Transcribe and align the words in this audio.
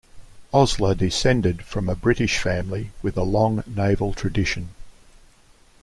Osler 0.51 0.95
descended 0.95 1.63
from 1.63 1.87
a 1.87 1.93
British 1.93 2.39
family 2.39 2.89
with 3.03 3.15
a 3.17 3.21
long 3.21 3.63
naval 3.67 4.15
tradition. 4.15 4.69